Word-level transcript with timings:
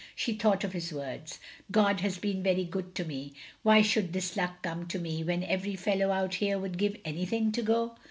She 0.15 0.33
thought 0.33 0.63
of 0.63 0.73
his 0.73 0.91
words: 0.91 1.37
"God 1.69 1.99
has 1.99 2.17
been 2.17 2.41
very 2.41 2.63
good 2.63 2.95
to 2.95 3.05
me. 3.05 3.33
Why 3.61 3.83
should 3.83 4.13
this 4.13 4.35
luck 4.35 4.63
come 4.63 4.87
to 4.87 4.97
me, 4.97 5.23
when 5.23 5.43
every 5.43 5.75
fellow 5.75 6.09
out 6.11 6.33
here 6.33 6.57
would 6.57 6.79
give 6.79 6.97
anything 7.05 7.51
to 7.51 7.61
go? 7.61 7.95